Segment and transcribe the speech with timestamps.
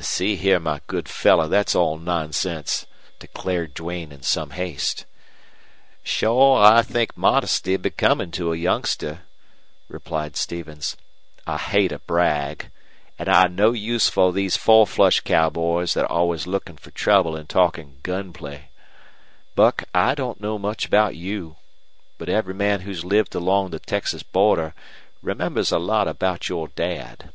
[0.00, 2.84] "See here, my good fellow, that's all nonsense,"
[3.18, 5.06] declared Duane, in some haste.
[6.02, 9.20] "Shore I think modesty becomin' to a youngster,"
[9.88, 10.94] replied Stevens.
[11.46, 12.68] "I hate a brag.
[13.18, 17.34] An' I've no use fer these four flush cowboys thet 're always lookin' fer trouble
[17.34, 18.68] an' talkin' gun play.
[19.54, 21.56] Buck, I don't know much about you.
[22.18, 24.74] But every man who's lived along the Texas border
[25.22, 27.32] remembers a lot about your Dad.